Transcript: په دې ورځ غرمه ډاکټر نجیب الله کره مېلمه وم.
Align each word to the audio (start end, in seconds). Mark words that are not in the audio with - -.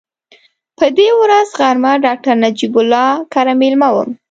په 0.77 0.85
دې 0.97 1.09
ورځ 1.21 1.47
غرمه 1.59 1.93
ډاکټر 2.05 2.35
نجیب 2.43 2.73
الله 2.81 3.07
کره 3.33 3.53
مېلمه 3.61 3.89
وم. 3.93 4.09